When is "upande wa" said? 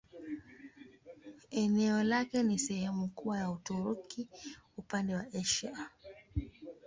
4.77-5.25